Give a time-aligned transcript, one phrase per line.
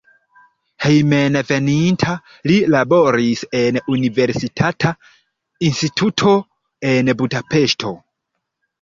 [0.85, 2.15] Hejmenveninta
[2.53, 4.97] li laboris en universitata
[5.71, 6.37] instituto
[6.95, 7.99] en Budapeŝto.